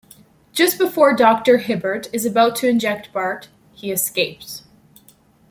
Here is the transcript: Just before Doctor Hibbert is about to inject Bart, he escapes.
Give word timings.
Just 0.51 0.79
before 0.79 1.15
Doctor 1.15 1.59
Hibbert 1.59 2.09
is 2.11 2.25
about 2.25 2.55
to 2.55 2.67
inject 2.67 3.13
Bart, 3.13 3.49
he 3.71 3.91
escapes. 3.91 4.63